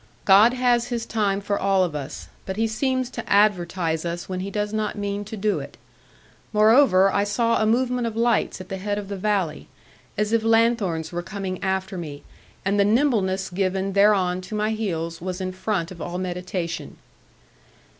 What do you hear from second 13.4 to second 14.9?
given thereon to my